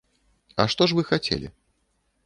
А 0.63 0.67
што 0.75 0.89
ж 0.89 0.99
вы 1.01 1.07
хацелі? 1.13 1.47